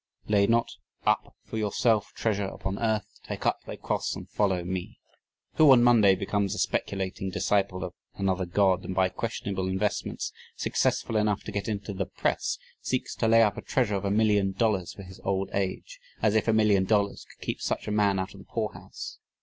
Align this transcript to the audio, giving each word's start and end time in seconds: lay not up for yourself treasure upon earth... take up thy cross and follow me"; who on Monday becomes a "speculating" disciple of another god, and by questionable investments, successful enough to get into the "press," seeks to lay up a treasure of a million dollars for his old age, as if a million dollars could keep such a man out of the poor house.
lay 0.27 0.47
not 0.47 0.77
up 1.05 1.35
for 1.43 1.59
yourself 1.59 2.11
treasure 2.15 2.45
upon 2.47 2.79
earth... 2.79 3.19
take 3.23 3.45
up 3.45 3.61
thy 3.67 3.75
cross 3.75 4.15
and 4.15 4.27
follow 4.31 4.63
me"; 4.63 4.97
who 5.57 5.69
on 5.71 5.83
Monday 5.83 6.15
becomes 6.15 6.55
a 6.55 6.57
"speculating" 6.57 7.29
disciple 7.29 7.83
of 7.83 7.93
another 8.15 8.47
god, 8.47 8.83
and 8.83 8.95
by 8.95 9.09
questionable 9.09 9.67
investments, 9.67 10.33
successful 10.55 11.17
enough 11.17 11.43
to 11.43 11.51
get 11.51 11.67
into 11.67 11.93
the 11.93 12.07
"press," 12.07 12.57
seeks 12.81 13.13
to 13.13 13.27
lay 13.27 13.43
up 13.43 13.57
a 13.57 13.61
treasure 13.61 13.93
of 13.93 14.03
a 14.03 14.09
million 14.09 14.53
dollars 14.53 14.91
for 14.91 15.03
his 15.03 15.19
old 15.23 15.51
age, 15.53 15.99
as 16.19 16.33
if 16.33 16.47
a 16.47 16.51
million 16.53 16.83
dollars 16.83 17.23
could 17.23 17.45
keep 17.45 17.61
such 17.61 17.87
a 17.87 17.91
man 17.91 18.17
out 18.17 18.33
of 18.33 18.39
the 18.39 18.45
poor 18.45 18.73
house. 18.73 19.19